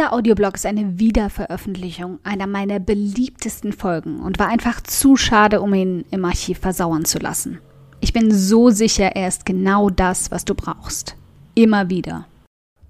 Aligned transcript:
Dieser 0.00 0.14
Audioblog 0.14 0.54
ist 0.54 0.64
eine 0.64 0.98
Wiederveröffentlichung 0.98 2.20
einer 2.24 2.46
meiner 2.46 2.78
beliebtesten 2.80 3.74
Folgen 3.74 4.20
und 4.20 4.38
war 4.38 4.48
einfach 4.48 4.80
zu 4.80 5.14
schade, 5.14 5.60
um 5.60 5.74
ihn 5.74 6.06
im 6.10 6.24
Archiv 6.24 6.58
versauern 6.60 7.04
zu 7.04 7.18
lassen. 7.18 7.58
Ich 8.00 8.14
bin 8.14 8.32
so 8.32 8.70
sicher, 8.70 9.14
er 9.14 9.28
ist 9.28 9.44
genau 9.44 9.90
das, 9.90 10.30
was 10.30 10.46
du 10.46 10.54
brauchst. 10.54 11.16
Immer 11.54 11.90
wieder. 11.90 12.26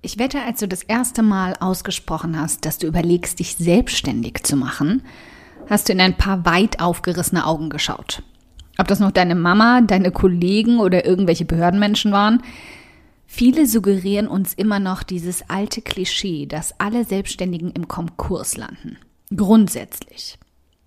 Ich 0.03 0.21
wette, 0.21 0.41
als 0.43 0.61
du 0.61 0.69
das 0.69 0.85
erste 0.85 1.25
Mal 1.25 1.57
ausgesprochen 1.59 2.41
hast, 2.41 2.65
dass 2.65 2.79
du 2.79 2.87
überlegst, 2.87 3.41
dich 3.41 3.57
selbstständig 3.57 4.45
zu 4.45 4.55
machen, 4.55 5.03
hast 5.69 5.89
du 5.89 5.93
in 5.93 6.01
ein 6.01 6.17
paar 6.17 6.45
weit 6.45 6.79
aufgerissene 6.79 7.45
Augen 7.45 7.71
geschaut. 7.71 8.23
Ob 8.79 8.87
das 8.87 9.01
noch 9.01 9.11
deine 9.11 9.35
Mama, 9.35 9.81
deine 9.81 10.13
Kollegen 10.13 10.79
oder 10.79 11.05
irgendwelche 11.05 11.45
Behördenmenschen 11.45 12.13
waren, 12.13 12.45
Viele 13.33 13.67
suggerieren 13.67 14.27
uns 14.27 14.55
immer 14.55 14.81
noch 14.81 15.05
dieses 15.05 15.49
alte 15.49 15.83
Klischee, 15.83 16.47
dass 16.47 16.79
alle 16.81 17.05
Selbstständigen 17.05 17.71
im 17.71 17.87
Konkurs 17.87 18.57
landen. 18.57 18.99
Grundsätzlich. 19.35 20.37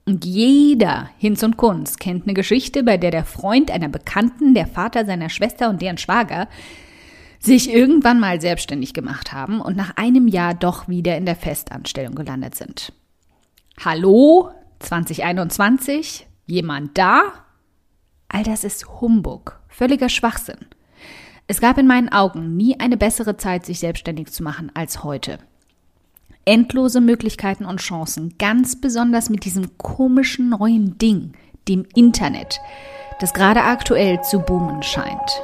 Und 0.06 0.26
jeder 0.26 1.10
Hinz 1.18 1.42
und 1.42 1.56
Kunz 1.56 1.96
kennt 1.96 2.26
eine 2.26 2.34
Geschichte, 2.34 2.84
bei 2.84 2.98
der 2.98 3.12
der 3.12 3.24
Freund 3.24 3.72
einer 3.72 3.88
Bekannten, 3.88 4.54
der 4.54 4.68
Vater 4.68 5.06
seiner 5.06 5.30
Schwester 5.30 5.70
und 5.70 5.82
deren 5.82 5.98
Schwager 5.98 6.50
sich 7.40 7.74
irgendwann 7.74 8.20
mal 8.20 8.42
selbstständig 8.42 8.94
gemacht 8.94 9.32
haben 9.32 9.62
und 9.62 9.78
nach 9.78 9.96
einem 9.96 10.28
Jahr 10.28 10.54
doch 10.54 10.90
wieder 10.90 11.16
in 11.16 11.26
der 11.26 11.38
Festanstellung 11.38 12.14
gelandet 12.14 12.56
sind. 12.56 12.92
Hallo, 13.84 14.52
2021? 14.80 16.28
Jemand 16.46 16.98
da? 16.98 17.24
All 18.28 18.44
das 18.44 18.66
ist 18.66 19.00
Humbug, 19.00 19.62
völliger 19.70 20.10
Schwachsinn. 20.10 20.73
Es 21.48 21.60
gab 21.60 21.78
in 21.78 21.88
meinen 21.88 22.10
Augen 22.10 22.56
nie 22.56 22.80
eine 22.80 22.98
bessere 22.98 23.38
Zeit, 23.38 23.66
sich 23.66 23.80
selbstständig 23.80 24.32
zu 24.32 24.44
machen 24.44 24.72
als 24.74 25.04
heute. 25.04 25.40
Endlose 26.46 27.02
Möglichkeiten 27.02 27.66
und 27.66 27.80
Chancen, 27.80 28.36
ganz 28.38 28.80
besonders 28.80 29.30
mit 29.30 29.46
diesem 29.46 29.78
komischen 29.78 30.50
neuen 30.50 30.98
Ding, 30.98 31.34
dem 31.68 31.86
Internet, 31.96 32.60
das 33.20 33.34
gerade 33.34 33.64
aktuell 33.64 34.22
zu 34.22 34.40
boomen 34.40 34.84
scheint. 34.84 35.44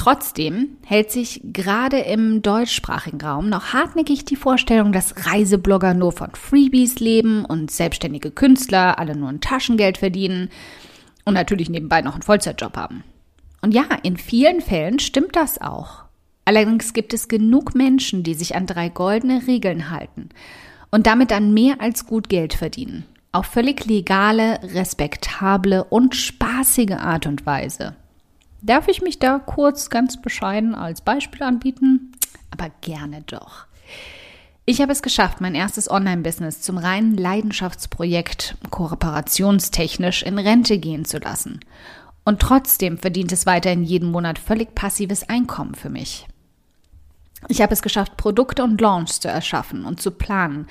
Trotzdem 0.00 0.78
hält 0.86 1.10
sich 1.10 1.42
gerade 1.44 1.98
im 1.98 2.40
deutschsprachigen 2.40 3.20
Raum 3.20 3.50
noch 3.50 3.74
hartnäckig 3.74 4.24
die 4.24 4.34
Vorstellung, 4.34 4.92
dass 4.92 5.26
Reiseblogger 5.26 5.92
nur 5.92 6.12
von 6.12 6.30
Freebies 6.34 7.00
leben 7.00 7.44
und 7.44 7.70
selbstständige 7.70 8.30
Künstler 8.30 8.98
alle 8.98 9.14
nur 9.14 9.28
ein 9.28 9.42
Taschengeld 9.42 9.98
verdienen 9.98 10.48
und 11.26 11.34
natürlich 11.34 11.68
nebenbei 11.68 12.00
noch 12.00 12.14
einen 12.14 12.22
Vollzeitjob 12.22 12.78
haben. 12.78 13.04
Und 13.60 13.74
ja, 13.74 13.84
in 14.02 14.16
vielen 14.16 14.62
Fällen 14.62 15.00
stimmt 15.00 15.36
das 15.36 15.60
auch. 15.60 16.04
Allerdings 16.46 16.94
gibt 16.94 17.12
es 17.12 17.28
genug 17.28 17.74
Menschen, 17.74 18.22
die 18.22 18.32
sich 18.32 18.56
an 18.56 18.64
drei 18.64 18.88
goldene 18.88 19.46
Regeln 19.46 19.90
halten 19.90 20.30
und 20.90 21.06
damit 21.06 21.30
dann 21.30 21.52
mehr 21.52 21.82
als 21.82 22.06
gut 22.06 22.30
Geld 22.30 22.54
verdienen. 22.54 23.04
Auf 23.32 23.44
völlig 23.44 23.84
legale, 23.84 24.60
respektable 24.62 25.84
und 25.84 26.16
spaßige 26.16 26.92
Art 26.92 27.26
und 27.26 27.44
Weise. 27.44 27.96
Darf 28.62 28.88
ich 28.88 29.00
mich 29.02 29.18
da 29.18 29.38
kurz 29.38 29.90
ganz 29.90 30.20
bescheiden 30.20 30.74
als 30.74 31.00
Beispiel 31.00 31.42
anbieten? 31.42 32.12
Aber 32.50 32.70
gerne 32.80 33.22
doch. 33.22 33.66
Ich 34.66 34.80
habe 34.80 34.92
es 34.92 35.02
geschafft, 35.02 35.40
mein 35.40 35.54
erstes 35.54 35.90
Online-Business 35.90 36.60
zum 36.60 36.78
reinen 36.78 37.16
Leidenschaftsprojekt 37.16 38.56
kooperationstechnisch 38.70 40.22
in 40.22 40.38
Rente 40.38 40.78
gehen 40.78 41.04
zu 41.04 41.18
lassen. 41.18 41.60
Und 42.24 42.40
trotzdem 42.40 42.98
verdient 42.98 43.32
es 43.32 43.46
weiterhin 43.46 43.82
jeden 43.82 44.10
Monat 44.10 44.38
völlig 44.38 44.74
passives 44.74 45.28
Einkommen 45.28 45.74
für 45.74 45.88
mich. 45.88 46.28
Ich 47.48 47.62
habe 47.62 47.72
es 47.72 47.82
geschafft, 47.82 48.16
Produkte 48.18 48.62
und 48.62 48.80
Launch 48.80 49.20
zu 49.20 49.28
erschaffen 49.28 49.86
und 49.86 50.00
zu 50.00 50.10
planen, 50.10 50.66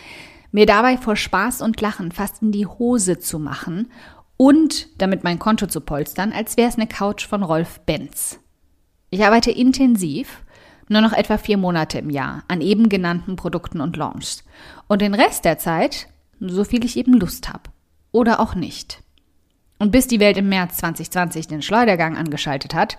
mir 0.51 0.65
dabei 0.65 0.97
vor 0.97 1.15
Spaß 1.15 1.61
und 1.61 1.81
Lachen 1.81 2.11
fast 2.11 2.41
in 2.41 2.51
die 2.51 2.67
Hose 2.67 3.19
zu 3.19 3.39
machen 3.39 3.91
und 4.41 4.87
damit 5.01 5.25
mein 5.25 5.37
Konto 5.37 5.67
zu 5.67 5.81
polstern, 5.81 6.31
als 6.31 6.55
wäre 6.55 6.69
es 6.69 6.75
eine 6.75 6.87
Couch 6.87 7.27
von 7.27 7.43
Rolf 7.43 7.81
Benz. 7.81 8.39
Ich 9.09 9.25
arbeite 9.25 9.51
intensiv, 9.51 10.43
nur 10.87 11.01
noch 11.01 11.11
etwa 11.11 11.37
vier 11.37 11.57
Monate 11.57 11.99
im 11.99 12.09
Jahr, 12.09 12.43
an 12.47 12.61
eben 12.61 12.87
genannten 12.87 13.35
Produkten 13.35 13.81
und 13.81 13.97
Launches. 13.97 14.45
Und 14.87 15.01
den 15.01 15.13
Rest 15.13 15.43
der 15.43 15.57
Zeit, 15.57 16.07
so 16.39 16.63
viel 16.63 16.85
ich 16.85 16.95
eben 16.95 17.15
Lust 17.15 17.49
habe. 17.49 17.63
Oder 18.13 18.39
auch 18.39 18.55
nicht. 18.55 19.03
Und 19.77 19.91
bis 19.91 20.07
die 20.07 20.21
Welt 20.21 20.37
im 20.37 20.47
März 20.47 20.77
2020 20.77 21.47
den 21.47 21.61
Schleudergang 21.61 22.15
angeschaltet 22.15 22.73
hat, 22.73 22.97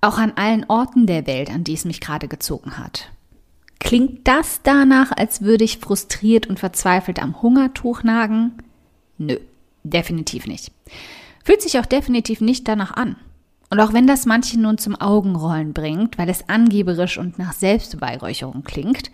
auch 0.00 0.16
an 0.16 0.32
allen 0.36 0.64
Orten 0.68 1.06
der 1.06 1.26
Welt, 1.26 1.50
an 1.50 1.64
die 1.64 1.74
es 1.74 1.84
mich 1.84 2.00
gerade 2.00 2.28
gezogen 2.28 2.78
hat. 2.78 3.10
Klingt 3.78 4.26
das 4.26 4.60
danach, 4.62 5.12
als 5.14 5.42
würde 5.42 5.64
ich 5.64 5.80
frustriert 5.80 6.46
und 6.46 6.58
verzweifelt 6.58 7.22
am 7.22 7.42
Hungertuch 7.42 8.04
nagen? 8.04 8.54
Nö. 9.18 9.36
Definitiv 9.84 10.46
nicht. 10.46 10.72
Fühlt 11.44 11.62
sich 11.62 11.78
auch 11.78 11.86
definitiv 11.86 12.40
nicht 12.40 12.68
danach 12.68 12.92
an. 12.92 13.16
Und 13.72 13.80
auch 13.80 13.94
wenn 13.94 14.06
das 14.06 14.26
manche 14.26 14.60
nun 14.60 14.76
zum 14.76 15.00
Augenrollen 15.00 15.72
bringt, 15.72 16.18
weil 16.18 16.28
es 16.28 16.46
angeberisch 16.48 17.16
und 17.16 17.38
nach 17.38 17.54
Selbstbeweihräucherung 17.54 18.64
klingt, 18.64 19.10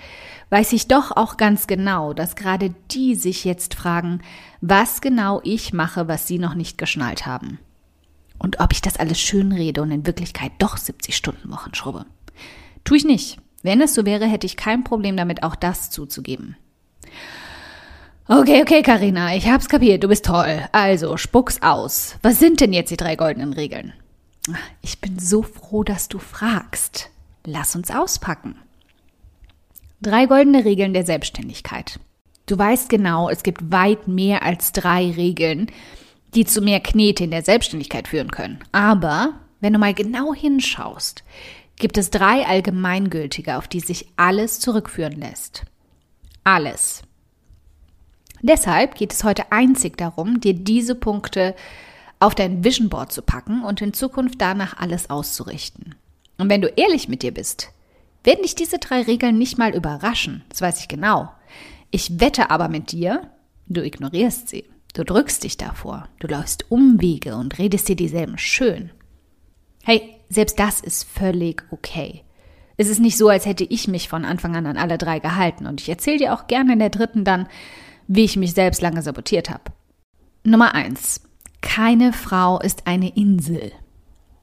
weiß 0.51 0.73
ich 0.73 0.89
doch 0.89 1.17
auch 1.17 1.37
ganz 1.37 1.69
genau, 1.69 2.13
dass 2.13 2.35
gerade 2.35 2.75
die 2.91 3.15
sich 3.15 3.45
jetzt 3.45 3.75
fragen, 3.75 4.21
was 4.61 5.01
genau 5.01 5.41
ich 5.45 5.73
mache, 5.73 6.09
was 6.09 6.27
sie 6.27 6.41
noch 6.41 6.55
nicht 6.55 6.77
geschnallt 6.77 7.25
haben. 7.25 7.61
Und 8.37 8.59
ob 8.59 8.73
ich 8.73 8.83
das 8.83 8.97
alles 8.97 9.21
schön 9.21 9.53
rede 9.53 9.81
und 9.81 9.93
in 9.93 10.07
Wirklichkeit 10.07 10.51
doch 10.59 10.77
70 10.77 11.17
Stunden 11.17 11.53
Wochen 11.53 11.75
schrubbe. 11.75 12.07
Tu 12.83 12.97
ich 12.97 13.05
nicht. 13.05 13.39
Wenn 13.63 13.81
es 13.81 13.95
so 13.95 14.07
wäre, 14.07 14.27
hätte 14.27 14.47
ich 14.47 14.57
kein 14.57 14.83
Problem 14.83 15.17
damit, 15.17 15.43
auch 15.45 15.55
das 15.55 15.91
zuzugeben. 15.91 16.57
Okay, 18.31 18.61
okay, 18.61 18.83
Karina, 18.83 19.35
ich 19.35 19.49
hab's 19.49 19.71
kapiert, 19.71 20.05
du 20.05 20.09
bist 20.09 20.27
toll. 20.27 20.61
Also, 20.73 21.17
spuck's 21.17 21.63
aus. 21.63 22.19
Was 22.21 22.39
sind 22.39 22.61
denn 22.61 22.75
jetzt 22.75 22.91
die 22.91 22.99
drei 22.99 23.17
goldenen 23.17 23.55
Regeln? 23.55 23.95
Ich 24.83 25.01
bin 25.01 25.19
so 25.19 25.43
froh, 25.43 25.83
dass 25.83 26.09
du 26.09 26.19
fragst. 26.19 27.09
Lass 27.47 27.75
uns 27.75 27.91
auspacken. 27.91 28.57
Drei 30.03 30.27
goldene 30.27 30.67
Regeln 30.67 30.93
der 30.93 31.07
Selbstständigkeit. 31.07 32.01
Du 32.45 32.59
weißt 32.59 32.91
genau, 32.91 33.31
es 33.31 33.43
gibt 33.43 33.73
weit 33.73 34.09
mehr 34.09 34.43
als 34.43 34.73
drei 34.73 35.11
Regeln, 35.11 35.73
die 36.35 36.45
zu 36.45 36.61
mehr 36.61 36.81
Knete 36.81 37.25
in 37.25 37.31
der 37.31 37.43
Selbstständigkeit 37.43 38.09
führen 38.09 38.31
können. 38.31 38.59
Aber 38.73 39.41
wenn 39.61 39.73
du 39.73 39.79
mal 39.79 39.95
genau 39.95 40.35
hinschaust, 40.35 41.25
gibt 41.77 41.97
es 41.97 42.11
drei 42.11 42.47
allgemeingültige, 42.47 43.57
auf 43.57 43.69
die 43.69 43.81
sich 43.81 44.07
alles 44.17 44.61
zurückführen 44.61 45.19
lässt. 45.19 45.63
Alles. 46.45 47.05
Deshalb 48.43 48.95
geht 48.95 49.13
es 49.13 49.25
heute 49.25 49.51
einzig 49.53 49.97
darum, 49.97 50.41
dir 50.41 50.55
diese 50.55 50.95
Punkte 50.95 51.55
auf 52.21 52.35
dein 52.35 52.65
Vision 52.65 52.89
Board 52.89 53.13
zu 53.13 53.23
packen 53.23 53.63
und 53.63 53.81
in 53.81 53.93
Zukunft 53.93 54.41
danach 54.41 54.77
alles 54.79 55.11
auszurichten. 55.11 55.95
Und 56.37 56.49
wenn 56.49 56.61
du 56.61 56.69
ehrlich 56.69 57.09
mit 57.09 57.23
dir 57.23 57.33
bist, 57.33 57.71
werden 58.25 58.43
dich 58.43 58.55
diese 58.55 58.79
drei 58.79 59.03
Regeln 59.03 59.39
nicht 59.39 59.59
mal 59.59 59.75
überraschen, 59.75 60.45
das 60.49 60.61
weiß 60.61 60.81
ich 60.81 60.89
genau. 60.89 61.31
Ich 61.91 62.21
wette 62.21 62.51
aber 62.51 62.69
mit 62.69 62.93
dir, 62.93 63.31
du 63.67 63.85
ignorierst 63.85 64.49
sie, 64.49 64.65
du 64.95 65.05
drückst 65.05 65.45
dich 65.45 65.57
davor, 65.57 66.09
du 66.19 66.27
läufst 66.27 66.71
Umwege 66.71 67.37
und 67.37 67.59
redest 67.59 67.89
dir 67.89 67.97
dieselben 67.97 68.39
schön. 68.39 68.91
Hey, 69.85 70.17
selbst 70.29 70.59
das 70.59 70.81
ist 70.81 71.05
völlig 71.05 71.65
okay. 71.71 72.23
Es 72.77 72.89
ist 72.89 73.01
nicht 73.01 73.17
so, 73.17 73.29
als 73.29 73.47
hätte 73.47 73.65
ich 73.65 73.89
mich 73.89 74.09
von 74.09 74.25
Anfang 74.25 74.55
an 74.55 74.67
an 74.67 74.77
alle 74.77 74.99
drei 74.99 75.19
gehalten 75.19 75.67
und 75.67 75.81
ich 75.81 75.89
erzähle 75.89 76.19
dir 76.19 76.35
auch 76.35 76.47
gerne 76.47 76.75
in 76.75 76.79
der 76.79 76.91
dritten 76.91 77.25
dann, 77.25 77.49
wie 78.09 78.25
ich 78.25 78.37
mich 78.37 78.55
selbst 78.55 78.83
lange 78.83 79.03
sabotiert 79.03 79.51
habe. 79.51 79.65
Nummer 80.43 80.75
eins: 80.75 81.21
Keine 81.61 82.13
Frau 82.13 82.59
ist 82.61 82.87
eine 82.87 83.15
Insel. 83.15 83.73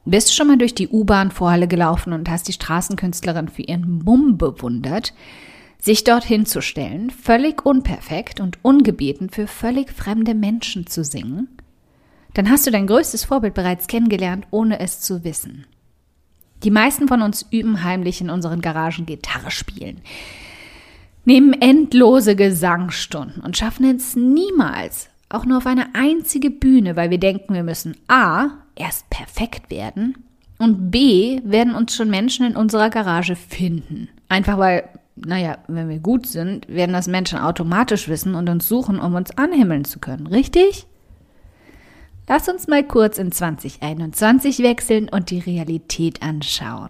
Bist 0.06 0.30
du 0.30 0.34
schon 0.34 0.48
mal 0.48 0.58
durch 0.58 0.76
die 0.76 0.88
U-Bahn-Vorhalle 0.88 1.68
gelaufen 1.68 2.14
und 2.14 2.30
hast 2.30 2.48
die 2.48 2.54
Straßenkünstlerin 2.54 3.50
für 3.50 3.64
ihren 3.64 4.04
Mumm 4.04 4.38
bewundert? 4.38 5.14
Sich 5.80 6.04
dorthin 6.04 6.46
zu 6.46 6.62
stellen, 6.62 7.10
völlig 7.10 7.66
unperfekt 7.66 8.40
und 8.40 8.64
ungebeten 8.64 9.30
für 9.30 9.48
völlig 9.48 9.92
fremde 9.92 10.36
Menschen 10.36 10.86
zu 10.86 11.04
singen? 11.04 11.50
Dann 12.36 12.50
hast 12.52 12.68
du 12.68 12.72
dein 12.72 12.86
größtes 12.86 13.26
Vorbild 13.26 13.56
bereits 13.56 13.88
kennengelernt, 13.88 14.46
ohne 14.52 14.80
es 14.80 15.00
zu 15.00 15.24
wissen. 15.24 15.66
Die 16.64 16.72
meisten 16.72 17.08
von 17.08 17.22
uns 17.22 17.46
üben 17.50 17.84
heimlich 17.84 18.22
in 18.22 18.30
unseren 18.30 18.62
Garagen 18.62 19.06
Gitarre 19.06 19.52
spielen, 19.52 20.02
nehmen 21.26 21.54
endlose 21.54 22.36
Gesangsstunden 22.36 23.42
und 23.42 23.58
schaffen 23.58 23.96
es 23.96 24.16
niemals, 24.16 25.10
auch 25.30 25.46
nur 25.46 25.58
auf 25.58 25.68
eine 25.68 25.94
einzige 25.94 26.50
Bühne, 26.50 26.96
weil 26.96 27.10
wir 27.10 27.18
denken, 27.18 27.54
wir 27.54 27.64
müssen 27.64 27.98
A 28.08 28.52
erst 28.76 29.10
perfekt 29.10 29.70
werden 29.70 30.16
und 30.58 30.92
B, 30.92 31.42
werden 31.44 31.76
uns 31.76 31.96
schon 31.96 32.10
Menschen 32.10 32.46
in 32.46 32.56
unserer 32.56 32.90
Garage 32.90 33.36
finden. 33.36 34.10
Einfach 34.30 34.58
weil, 34.58 34.88
naja, 35.16 35.58
wenn 35.68 35.90
wir 35.90 36.00
gut 36.00 36.28
sind, 36.28 36.68
werden 36.70 36.94
das 36.94 37.08
Menschen 37.08 37.40
automatisch 37.40 38.08
wissen 38.08 38.36
und 38.36 38.50
uns 38.50 38.68
suchen, 38.68 39.00
um 39.00 39.16
uns 39.16 39.38
anhimmeln 39.38 39.86
zu 39.86 40.00
können. 40.00 40.28
Richtig? 40.28 40.86
Lass 42.28 42.50
uns 42.50 42.68
mal 42.68 42.84
kurz 42.84 43.18
in 43.18 43.32
2021 43.32 44.60
wechseln 44.60 45.10
und 45.10 45.30
die 45.30 45.40
Realität 45.40 46.24
anschauen. 46.24 46.90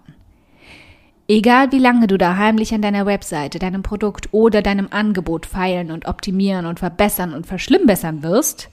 Egal 1.28 1.72
wie 1.72 1.78
lange 1.78 2.06
du 2.06 2.18
da 2.18 2.36
heimlich 2.36 2.72
an 2.72 2.82
deiner 2.82 3.04
Webseite, 3.04 3.58
deinem 3.58 3.82
Produkt 3.82 4.28
oder 4.32 4.62
deinem 4.62 4.88
Angebot 4.90 5.46
feilen 5.46 5.90
und 5.90 6.06
optimieren 6.06 6.66
und 6.66 6.78
verbessern 6.78 7.34
und 7.34 7.46
verschlimmbessern 7.46 8.22
wirst, 8.22 8.70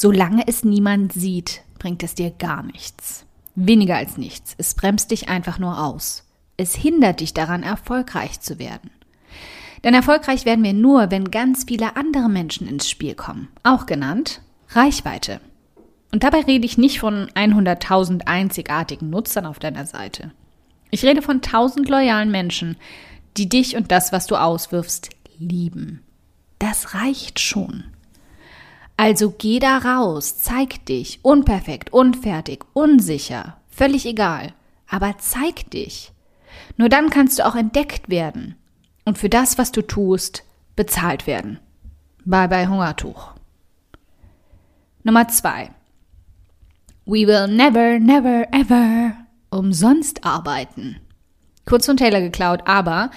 Solange 0.00 0.48
es 0.48 0.64
niemand 0.64 1.12
sieht, 1.12 1.60
bringt 1.78 2.02
es 2.02 2.14
dir 2.14 2.30
gar 2.30 2.62
nichts. 2.62 3.26
Weniger 3.54 3.96
als 3.96 4.16
nichts. 4.16 4.54
Es 4.56 4.74
bremst 4.74 5.10
dich 5.10 5.28
einfach 5.28 5.58
nur 5.58 5.78
aus. 5.78 6.24
Es 6.56 6.74
hindert 6.74 7.20
dich 7.20 7.34
daran, 7.34 7.62
erfolgreich 7.62 8.40
zu 8.40 8.58
werden. 8.58 8.90
Denn 9.84 9.92
erfolgreich 9.92 10.46
werden 10.46 10.64
wir 10.64 10.72
nur, 10.72 11.10
wenn 11.10 11.30
ganz 11.30 11.64
viele 11.64 11.96
andere 11.96 12.30
Menschen 12.30 12.66
ins 12.66 12.88
Spiel 12.88 13.14
kommen. 13.14 13.48
Auch 13.62 13.84
genannt 13.84 14.40
Reichweite. 14.70 15.42
Und 16.12 16.22
dabei 16.22 16.40
rede 16.40 16.64
ich 16.64 16.78
nicht 16.78 16.98
von 16.98 17.28
100.000 17.34 18.26
einzigartigen 18.26 19.10
Nutzern 19.10 19.44
auf 19.44 19.58
deiner 19.58 19.84
Seite. 19.84 20.32
Ich 20.90 21.04
rede 21.04 21.22
von 21.22 21.36
1000 21.36 21.88
loyalen 21.88 22.30
Menschen, 22.30 22.76
die 23.36 23.48
dich 23.48 23.76
und 23.76 23.90
das, 23.90 24.12
was 24.12 24.26
du 24.26 24.36
auswirfst, 24.36 25.10
lieben. 25.38 26.02
Das 26.58 26.94
reicht 26.94 27.40
schon. 27.40 27.84
Also 28.96 29.30
geh 29.30 29.58
da 29.60 29.78
raus, 29.78 30.38
zeig 30.38 30.84
dich, 30.84 31.20
unperfekt, 31.22 31.92
unfertig, 31.92 32.64
unsicher, 32.74 33.56
völlig 33.70 34.04
egal, 34.04 34.52
aber 34.86 35.16
zeig 35.18 35.70
dich. 35.70 36.12
Nur 36.76 36.88
dann 36.90 37.08
kannst 37.08 37.38
du 37.38 37.46
auch 37.46 37.54
entdeckt 37.54 38.10
werden 38.10 38.56
und 39.04 39.16
für 39.16 39.30
das, 39.30 39.56
was 39.56 39.72
du 39.72 39.80
tust, 39.80 40.44
bezahlt 40.76 41.26
werden. 41.26 41.58
Bye 42.24 42.48
bye 42.48 42.68
Hungertuch. 42.68 43.32
Nummer 45.02 45.28
zwei. 45.28 45.70
We 47.06 47.26
will 47.26 47.48
never, 47.48 47.98
never, 47.98 48.46
ever 48.52 49.19
umsonst 49.50 50.24
arbeiten. 50.24 50.96
Kurz 51.66 51.86
von 51.86 51.96
Taylor 51.96 52.20
geklaut, 52.20 52.62
aber 52.66 53.10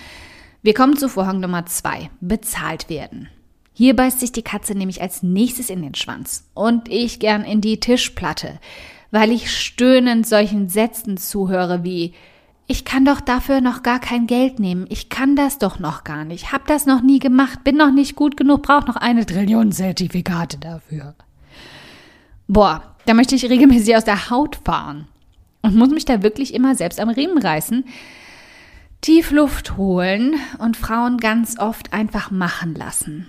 wir 0.61 0.73
kommen 0.73 0.97
zu 0.97 1.09
Vorhang 1.09 1.39
Nummer 1.39 1.65
zwei. 1.65 2.09
Bezahlt 2.21 2.89
werden. 2.89 3.29
Hier 3.73 3.95
beißt 3.95 4.19
sich 4.19 4.31
die 4.31 4.43
Katze 4.43 4.75
nämlich 4.75 5.01
als 5.01 5.23
nächstes 5.23 5.69
in 5.69 5.81
den 5.81 5.95
Schwanz 5.95 6.49
und 6.53 6.89
ich 6.89 7.19
gern 7.19 7.43
in 7.43 7.59
die 7.59 7.79
Tischplatte, 7.79 8.59
weil 9.09 9.31
ich 9.31 9.51
stöhnend 9.51 10.27
solchen 10.27 10.69
Sätzen 10.69 11.17
zuhöre 11.17 11.83
wie 11.83 12.13
ich 12.65 12.85
kann 12.85 13.03
doch 13.03 13.19
dafür 13.19 13.59
noch 13.59 13.83
gar 13.83 13.99
kein 13.99 14.25
Geld 14.25 14.59
nehmen. 14.59 14.85
Ich 14.89 15.09
kann 15.09 15.35
das 15.35 15.57
doch 15.57 15.79
noch 15.79 16.05
gar 16.05 16.23
nicht. 16.23 16.53
Hab 16.53 16.65
das 16.65 16.85
noch 16.85 17.01
nie 17.01 17.19
gemacht. 17.19 17.63
Bin 17.65 17.75
noch 17.75 17.91
nicht 17.91 18.15
gut 18.15 18.37
genug. 18.37 18.63
Brauch 18.63 18.87
noch 18.87 18.95
eine 18.95 19.25
Trillion 19.25 19.71
Zertifikate 19.71 20.59
dafür. 20.59 21.13
Boah, 22.47 22.95
da 23.05 23.13
möchte 23.13 23.35
ich 23.35 23.49
regelmäßig 23.49 23.97
aus 23.97 24.05
der 24.05 24.29
Haut 24.29 24.59
fahren. 24.63 25.07
Und 25.63 25.75
muss 25.75 25.89
mich 25.89 26.05
da 26.05 26.21
wirklich 26.21 26.53
immer 26.53 26.75
selbst 26.75 26.99
am 26.99 27.09
Riemen 27.09 27.39
reißen. 27.39 27.85
Tief 29.01 29.31
Luft 29.31 29.75
holen 29.75 30.35
und 30.59 30.77
Frauen 30.77 31.17
ganz 31.17 31.57
oft 31.57 31.91
einfach 31.91 32.29
machen 32.29 32.75
lassen 32.75 33.27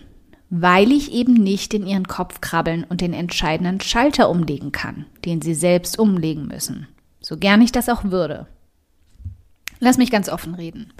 weil 0.57 0.93
ich 0.93 1.11
eben 1.11 1.35
nicht 1.35 1.75
in 1.75 1.85
ihren 1.85 2.07
Kopf 2.07 2.41
krabbeln 2.41 2.85
und 2.85 3.01
den 3.01 3.13
entscheidenden 3.13 3.81
Schalter 3.81 4.31
umlegen 4.31 4.71
kann, 4.71 5.05
den 5.25 5.43
sie 5.43 5.55
selbst 5.55 5.99
umlegen 5.99 6.47
müssen. 6.47 6.87
So 7.21 7.37
gern 7.37 7.61
ich 7.61 7.73
das 7.73 7.89
auch 7.89 8.05
würde. 8.05 8.47
Lass 9.81 9.99
mich 9.99 10.13
ganz 10.13 10.29
offen 10.29 10.55
reden. 10.55 10.93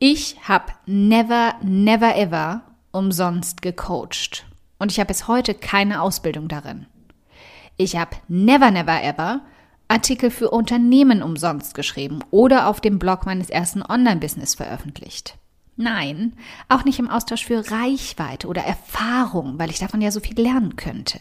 Ich 0.00 0.36
habe 0.48 0.72
never, 0.84 1.54
never, 1.62 2.16
ever 2.16 2.62
umsonst 2.90 3.62
gecoacht. 3.62 4.46
Und 4.80 4.90
ich 4.90 4.98
habe 4.98 5.08
bis 5.08 5.28
heute 5.28 5.54
keine 5.54 6.02
Ausbildung 6.02 6.48
darin. 6.48 6.86
Ich 7.76 7.94
habe 7.94 8.16
never, 8.26 8.72
never, 8.72 9.00
ever 9.00 9.42
Artikel 9.92 10.30
für 10.30 10.50
Unternehmen 10.50 11.22
umsonst 11.22 11.74
geschrieben 11.74 12.20
oder 12.30 12.66
auf 12.66 12.80
dem 12.80 12.98
Blog 12.98 13.26
meines 13.26 13.50
ersten 13.50 13.82
Online-Business 13.82 14.54
veröffentlicht. 14.54 15.36
Nein, 15.76 16.32
auch 16.70 16.84
nicht 16.84 16.98
im 16.98 17.10
Austausch 17.10 17.44
für 17.44 17.70
Reichweite 17.70 18.48
oder 18.48 18.62
Erfahrung, 18.62 19.58
weil 19.58 19.68
ich 19.68 19.80
davon 19.80 20.00
ja 20.00 20.10
so 20.10 20.20
viel 20.20 20.40
lernen 20.40 20.76
könnte. 20.76 21.20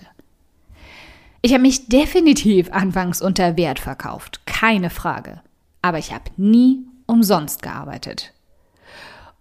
Ich 1.42 1.52
habe 1.52 1.64
mich 1.64 1.90
definitiv 1.90 2.72
anfangs 2.72 3.22
unter 3.22 3.58
Wert 3.58 3.80
verkauft, 3.80 4.46
keine 4.46 4.90
Frage. 4.90 5.42
Aber 5.82 5.98
ich 5.98 6.14
habe 6.14 6.32
nie 6.38 6.86
umsonst 7.08 7.62
gearbeitet. 7.62 8.32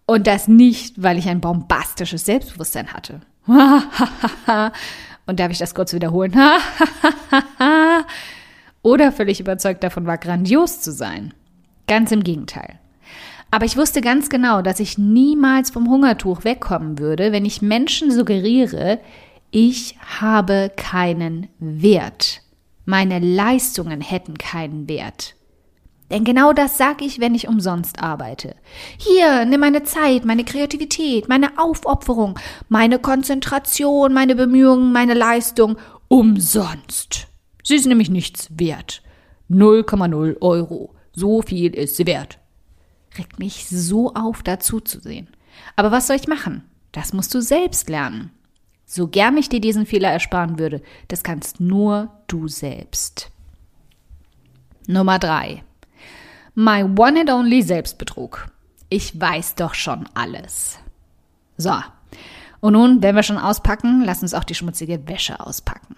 Und 0.06 0.27
das 0.27 0.49
nicht, 0.49 1.00
weil 1.00 1.19
ich 1.19 1.29
ein 1.29 1.41
bombastisches 1.41 2.25
Selbstbewusstsein 2.25 2.93
hatte. 2.93 3.21
Und 5.27 5.38
darf 5.38 5.53
ich 5.53 5.59
das 5.59 5.75
kurz 5.75 5.93
wiederholen? 5.93 6.32
Oder 8.82 9.12
völlig 9.12 9.41
überzeugt 9.41 9.85
davon 9.85 10.06
war, 10.06 10.19
grandios 10.19 10.81
zu 10.81 10.93
sein. 10.93 11.35
Ganz 11.87 12.12
im 12.12 12.23
Gegenteil. 12.23 12.79
Aber 13.50 13.67
ich 13.67 13.77
wusste 13.77 14.00
ganz 14.00 14.29
genau, 14.29 14.62
dass 14.62 14.81
ich 14.81 14.97
niemals 14.97 15.71
vom 15.71 15.88
Hungertuch 15.88 16.44
wegkommen 16.44 16.99
würde, 16.99 17.32
wenn 17.32 17.44
ich 17.44 17.62
Menschen 17.62 18.12
suggeriere, 18.12 19.00
ich 19.50 19.97
habe 20.21 20.70
keinen 20.77 21.49
Wert. 21.58 22.43
Meine 22.84 23.19
Leistungen 23.19 24.01
hätten 24.01 24.39
keinen 24.39 24.89
Wert. 24.89 25.34
Denn 26.10 26.25
genau 26.25 26.53
das 26.53 26.79
sage 26.79 27.05
ich, 27.05 27.20
wenn 27.20 27.34
ich 27.34 27.49
umsonst 27.49 28.03
arbeite. 28.03 28.56
Hier, 28.99 29.44
nimm 29.44 29.60
meine 29.60 29.84
Zeit, 29.84 30.25
meine 30.25 30.44
Kreativität, 30.44 31.29
meine 31.29 31.58
Aufopferung, 31.58 32.39
meine 32.69 32.99
Konzentration, 32.99 34.13
meine 34.13 34.34
Bemühungen, 34.34 34.93
meine 34.93 35.15
Leistung 35.15 35.77
umsonst. 36.08 37.30
Sie 37.62 37.76
ist 37.76 37.86
nämlich 37.86 38.10
nichts 38.10 38.48
wert. 38.50 39.02
0,0 39.50 40.40
Euro. 40.40 40.94
So 41.12 41.43
viel 41.43 41.74
ist 41.74 41.96
sie 41.96 42.06
wert 42.06 42.40
regt 43.19 43.38
mich 43.38 43.69
so 43.69 44.14
auf, 44.14 44.43
dazu 44.43 44.81
zu 44.81 45.00
sehen. 45.00 45.29
Aber 45.76 45.90
was 45.90 46.06
soll 46.06 46.17
ich 46.17 46.29
machen? 46.29 46.64
Das 46.93 47.12
musst 47.12 47.34
du 47.34 47.40
selbst 47.40 47.88
lernen. 47.88 48.31
So 48.86 49.06
gern 49.06 49.36
ich 49.36 49.48
dir 49.48 49.60
diesen 49.60 49.86
Fehler 49.86 50.10
ersparen 50.10 50.58
würde, 50.58 50.82
das 51.08 51.22
kannst 51.22 51.60
nur 51.60 52.10
du 52.26 52.48
selbst. 52.48 53.31
Nummer 54.86 55.19
drei. 55.19 55.62
My 56.55 56.82
one 56.82 57.20
and 57.20 57.31
only 57.31 57.62
Selbstbetrug. 57.62 58.48
Ich 58.88 59.19
weiß 59.20 59.55
doch 59.55 59.74
schon 59.74 60.08
alles. 60.14 60.79
So. 61.56 61.74
Und 62.58 62.72
nun, 62.72 63.02
wenn 63.02 63.14
wir 63.14 63.22
schon 63.22 63.38
auspacken, 63.38 64.02
lass 64.05 64.22
uns 64.22 64.34
auch 64.34 64.44
die 64.44 64.56
schmutzige 64.56 65.06
Wäsche 65.06 65.38
auspacken. 65.38 65.96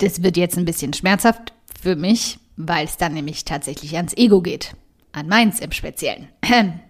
Das 0.00 0.22
wird 0.22 0.36
jetzt 0.36 0.58
ein 0.58 0.64
bisschen 0.64 0.92
schmerzhaft 0.92 1.52
für 1.80 1.96
mich, 1.96 2.38
weil 2.56 2.84
es 2.84 2.96
dann 2.96 3.14
nämlich 3.14 3.44
tatsächlich 3.44 3.96
ans 3.96 4.16
Ego 4.16 4.42
geht 4.42 4.74
an 5.12 5.28
meins 5.28 5.60
im 5.60 5.72
Speziellen. 5.72 6.28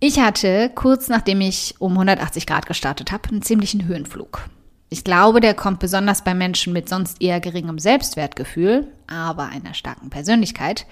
Ich 0.00 0.18
hatte 0.20 0.70
kurz 0.74 1.08
nachdem 1.08 1.40
ich 1.40 1.76
um 1.78 1.92
180 1.92 2.46
Grad 2.46 2.66
gestartet 2.66 3.10
habe, 3.10 3.30
einen 3.30 3.40
ziemlichen 3.40 3.86
Höhenflug. 3.86 4.50
Ich 4.90 5.02
glaube, 5.02 5.40
der 5.40 5.54
kommt 5.54 5.80
besonders 5.80 6.22
bei 6.22 6.34
Menschen 6.34 6.74
mit 6.74 6.90
sonst 6.90 7.22
eher 7.22 7.40
geringem 7.40 7.78
Selbstwertgefühl, 7.78 8.92
aber 9.06 9.46
einer 9.46 9.72
starken 9.72 10.10
Persönlichkeit, 10.10 10.84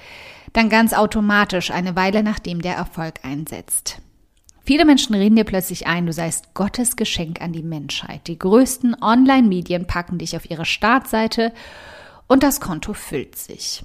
dann 0.54 0.70
ganz 0.70 0.94
automatisch 0.94 1.70
eine 1.70 1.94
Weile 1.94 2.22
nachdem 2.22 2.62
der 2.62 2.74
Erfolg 2.74 3.16
einsetzt. 3.22 4.00
Viele 4.64 4.84
Menschen 4.84 5.14
reden 5.14 5.34
dir 5.34 5.44
plötzlich 5.44 5.86
ein, 5.86 6.06
du 6.06 6.12
seist 6.12 6.54
Gottes 6.54 6.94
Geschenk 6.94 7.40
an 7.40 7.52
die 7.52 7.64
Menschheit. 7.64 8.28
Die 8.28 8.38
größten 8.38 8.96
Online-Medien 9.02 9.86
packen 9.86 10.18
dich 10.18 10.36
auf 10.36 10.48
ihre 10.48 10.64
Startseite 10.64 11.52
und 12.28 12.44
das 12.44 12.60
Konto 12.60 12.94
füllt 12.94 13.36
sich. 13.36 13.84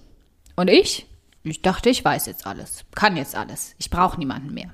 Und 0.55 0.69
ich? 0.69 1.07
Ich 1.43 1.61
dachte, 1.61 1.89
ich 1.89 2.03
weiß 2.03 2.27
jetzt 2.27 2.45
alles, 2.45 2.85
kann 2.93 3.17
jetzt 3.17 3.35
alles, 3.35 3.73
ich 3.79 3.89
brauche 3.89 4.19
niemanden 4.19 4.53
mehr. 4.53 4.71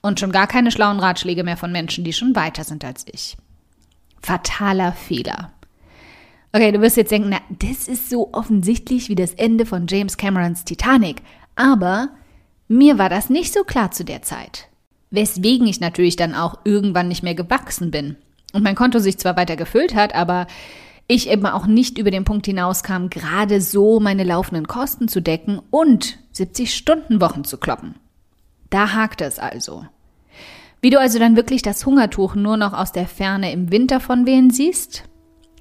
Und 0.00 0.20
schon 0.20 0.32
gar 0.32 0.46
keine 0.46 0.70
schlauen 0.70 1.00
Ratschläge 1.00 1.44
mehr 1.44 1.56
von 1.56 1.72
Menschen, 1.72 2.04
die 2.04 2.12
schon 2.12 2.36
weiter 2.36 2.64
sind 2.64 2.84
als 2.84 3.06
ich. 3.10 3.36
Fataler 4.22 4.92
Fehler. 4.92 5.52
Okay, 6.52 6.72
du 6.72 6.80
wirst 6.80 6.96
jetzt 6.96 7.10
denken, 7.10 7.30
na, 7.30 7.40
das 7.50 7.88
ist 7.88 8.08
so 8.08 8.32
offensichtlich 8.32 9.08
wie 9.08 9.14
das 9.14 9.34
Ende 9.34 9.66
von 9.66 9.86
James 9.88 10.16
Camerons 10.16 10.64
Titanic. 10.64 11.20
Aber 11.56 12.10
mir 12.68 12.96
war 12.96 13.08
das 13.08 13.28
nicht 13.28 13.52
so 13.52 13.64
klar 13.64 13.90
zu 13.90 14.04
der 14.04 14.22
Zeit. 14.22 14.68
Weswegen 15.14 15.66
ich 15.66 15.80
natürlich 15.80 16.16
dann 16.16 16.34
auch 16.34 16.58
irgendwann 16.64 17.08
nicht 17.08 17.22
mehr 17.22 17.34
gewachsen 17.34 17.90
bin. 17.90 18.16
Und 18.52 18.62
mein 18.62 18.74
Konto 18.74 18.98
sich 18.98 19.18
zwar 19.18 19.36
weiter 19.36 19.56
gefüllt 19.56 19.94
hat, 19.94 20.14
aber 20.14 20.46
ich 21.06 21.28
eben 21.28 21.46
auch 21.46 21.66
nicht 21.66 21.98
über 21.98 22.10
den 22.10 22.24
Punkt 22.24 22.46
hinauskam, 22.46 23.08
gerade 23.10 23.60
so 23.60 24.00
meine 24.00 24.24
laufenden 24.24 24.66
Kosten 24.66 25.08
zu 25.08 25.20
decken 25.20 25.60
und 25.70 26.18
70-Stunden-Wochen 26.34 27.44
zu 27.44 27.58
kloppen. 27.58 27.96
Da 28.70 28.92
hakt 28.92 29.20
es 29.20 29.38
also. 29.38 29.86
Wie 30.80 30.90
du 30.90 30.98
also 30.98 31.18
dann 31.18 31.36
wirklich 31.36 31.62
das 31.62 31.84
Hungertuch 31.86 32.34
nur 32.34 32.56
noch 32.56 32.72
aus 32.72 32.92
der 32.92 33.06
Ferne 33.06 33.52
im 33.52 33.70
Winter 33.70 34.00
von 34.00 34.26
wehen 34.26 34.50
siehst? 34.50 35.04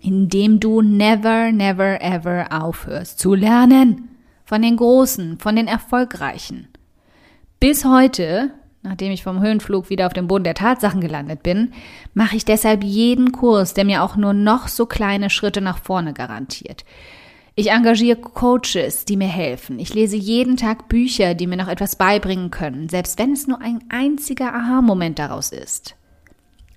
Indem 0.01 0.60
du 0.60 0.81
never, 0.81 1.51
never, 1.51 2.01
ever 2.01 2.48
aufhörst 2.51 3.19
zu 3.19 3.33
lernen. 3.33 4.10
Von 4.45 4.62
den 4.62 4.77
Großen, 4.77 5.39
von 5.39 5.55
den 5.55 5.67
Erfolgreichen. 5.67 6.67
Bis 7.60 7.86
heute 7.86 8.51
Nachdem 8.83 9.13
ich 9.13 9.23
vom 9.23 9.41
Höhenflug 9.41 9.89
wieder 9.89 10.07
auf 10.07 10.13
dem 10.13 10.27
Boden 10.27 10.43
der 10.43 10.55
Tatsachen 10.55 10.99
gelandet 10.99 11.41
bin, 11.41 11.71
mache 12.13 12.35
ich 12.35 12.43
deshalb 12.43 12.83
jeden 12.83 13.31
Kurs, 13.31 13.73
der 13.73 13.85
mir 13.85 14.03
auch 14.03 14.17
nur 14.17 14.33
noch 14.33 14.67
so 14.67 14.85
kleine 14.85 15.29
Schritte 15.29 15.61
nach 15.61 15.77
vorne 15.77 16.13
garantiert. 16.13 16.83
Ich 17.55 17.71
engagiere 17.71 18.17
Coaches, 18.17 19.05
die 19.05 19.15
mir 19.15 19.27
helfen. 19.27 19.79
Ich 19.79 19.93
lese 19.93 20.17
jeden 20.17 20.57
Tag 20.57 20.89
Bücher, 20.89 21.33
die 21.33 21.47
mir 21.47 21.55
noch 21.55 21.69
etwas 21.69 21.95
beibringen 21.95 22.51
können, 22.51 22.89
selbst 22.89 23.17
wenn 23.19 23.31
es 23.31 23.47
nur 23.47 23.61
ein 23.61 23.83
einziger 23.89 24.53
Aha-Moment 24.53 25.17
daraus 25.17 25.51
ist. 25.51 25.95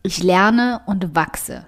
Ich 0.03 0.23
lerne 0.23 0.83
und 0.87 1.17
wachse. 1.17 1.67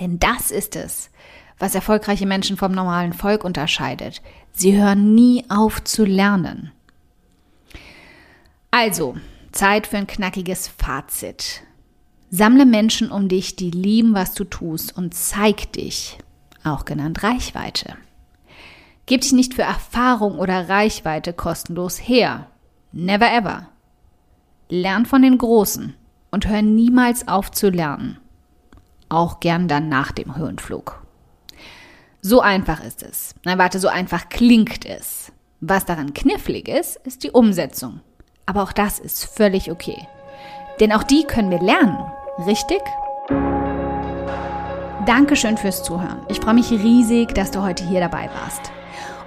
Denn 0.00 0.18
das 0.18 0.50
ist 0.50 0.76
es, 0.76 1.10
was 1.58 1.74
erfolgreiche 1.74 2.26
Menschen 2.26 2.56
vom 2.56 2.72
normalen 2.72 3.12
Volk 3.12 3.44
unterscheidet. 3.44 4.22
Sie 4.52 4.80
hören 4.80 5.14
nie 5.14 5.44
auf 5.50 5.84
zu 5.84 6.04
lernen. 6.06 6.72
Also, 8.78 9.16
Zeit 9.52 9.86
für 9.86 9.96
ein 9.96 10.06
knackiges 10.06 10.68
Fazit. 10.68 11.62
Sammle 12.28 12.66
Menschen 12.66 13.10
um 13.10 13.26
dich, 13.26 13.56
die 13.56 13.70
lieben, 13.70 14.12
was 14.12 14.34
du 14.34 14.44
tust 14.44 14.94
und 14.94 15.14
zeig 15.14 15.72
dich, 15.72 16.18
auch 16.62 16.84
genannt 16.84 17.22
Reichweite. 17.22 17.96
Gib 19.06 19.22
dich 19.22 19.32
nicht 19.32 19.54
für 19.54 19.62
Erfahrung 19.62 20.38
oder 20.38 20.68
Reichweite 20.68 21.32
kostenlos 21.32 21.96
her. 21.96 22.48
Never 22.92 23.32
ever. 23.32 23.70
Lern 24.68 25.06
von 25.06 25.22
den 25.22 25.38
Großen 25.38 25.94
und 26.30 26.46
hör 26.46 26.60
niemals 26.60 27.28
auf 27.28 27.50
zu 27.52 27.70
lernen. 27.70 28.18
Auch 29.08 29.40
gern 29.40 29.68
dann 29.68 29.88
nach 29.88 30.12
dem 30.12 30.36
Höhenflug. 30.36 31.02
So 32.20 32.42
einfach 32.42 32.84
ist 32.84 33.02
es. 33.02 33.34
Nein, 33.42 33.56
warte, 33.56 33.78
so 33.78 33.88
einfach 33.88 34.28
klingt 34.28 34.84
es. 34.84 35.32
Was 35.62 35.86
daran 35.86 36.12
knifflig 36.12 36.68
ist, 36.68 36.96
ist 37.06 37.24
die 37.24 37.30
Umsetzung. 37.30 38.00
Aber 38.46 38.62
auch 38.62 38.72
das 38.72 39.00
ist 39.00 39.24
völlig 39.24 39.72
okay. 39.72 40.06
Denn 40.78 40.92
auch 40.92 41.02
die 41.02 41.24
können 41.24 41.50
wir 41.50 41.60
lernen, 41.60 41.98
richtig? 42.46 42.80
Dankeschön 45.04 45.56
fürs 45.56 45.82
Zuhören. 45.82 46.20
Ich 46.28 46.38
freue 46.38 46.54
mich 46.54 46.70
riesig, 46.70 47.34
dass 47.34 47.50
du 47.50 47.62
heute 47.62 47.84
hier 47.84 48.00
dabei 48.00 48.30
warst. 48.40 48.70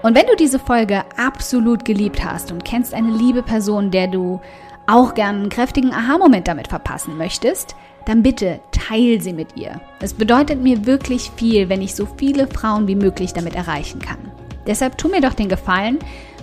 Und 0.01 0.15
wenn 0.15 0.25
du 0.25 0.38
diese 0.38 0.59
Folge 0.59 1.03
absolut 1.17 1.83
geliebt 1.83 2.23
hast 2.23 2.53
und 2.53 2.63
kennst 2.63 2.93
eine 2.93 3.11
liebe 3.11 3.43
Person, 3.43 3.91
der 3.91 4.07
du 4.07 4.39
auch 4.88 5.13
gern 5.13 5.35
einen 5.35 5.49
kräftigen 5.49 5.93
Aha-Moment 5.93 6.47
damit 6.47 6.69
verpassen 6.69 7.17
möchtest, 7.17 7.75
dann 8.05 8.23
bitte 8.23 8.61
teil 8.71 9.19
sie 9.19 9.33
mit 9.33 9.57
ihr. 9.57 9.81
Es 9.99 10.13
bedeutet 10.13 10.61
mir 10.61 10.85
wirklich 10.85 11.31
viel, 11.35 11.67
wenn 11.67 11.81
ich 11.81 11.93
so 11.93 12.07
viele 12.17 12.47
Frauen 12.47 12.88
wie 12.88 12.95
möglich 12.95 13.33
damit 13.33 13.55
erreichen 13.55 13.99
kann. 13.99 14.31
Deshalb 14.65 14.97
tu 14.97 15.09
mir 15.09 15.21
doch 15.21 15.33
den 15.33 15.49
Gefallen, 15.49 15.99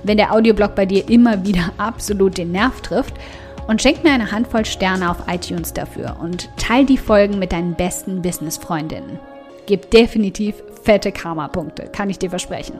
wenn 0.06 0.16
der 0.16 0.32
Audioblog 0.32 0.74
bei 0.74 0.86
dir 0.86 1.08
immer 1.08 1.44
wieder 1.44 1.72
absolut 1.78 2.38
den 2.38 2.52
Nerv 2.52 2.80
trifft 2.80 3.14
und 3.66 3.82
schenk 3.82 4.04
mir 4.04 4.12
eine 4.12 4.30
Handvoll 4.30 4.64
Sterne 4.64 5.10
auf 5.10 5.24
iTunes 5.28 5.72
dafür 5.72 6.16
und 6.20 6.48
teil 6.56 6.84
die 6.84 6.98
Folgen 6.98 7.38
mit 7.38 7.52
deinen 7.52 7.74
besten 7.74 8.22
Business-Freundinnen. 8.22 9.18
Gib 9.66 9.90
definitiv 9.90 10.54
fette 10.84 11.10
Karma-Punkte, 11.10 11.88
kann 11.92 12.10
ich 12.10 12.18
dir 12.18 12.30
versprechen. 12.30 12.76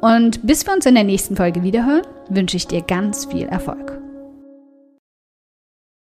Und 0.00 0.46
bis 0.46 0.64
wir 0.66 0.72
uns 0.72 0.86
in 0.86 0.94
der 0.94 1.04
nächsten 1.04 1.36
Folge 1.36 1.62
wiederhören, 1.62 2.06
wünsche 2.28 2.56
ich 2.56 2.66
dir 2.66 2.82
ganz 2.82 3.26
viel 3.26 3.46
Erfolg. 3.46 3.97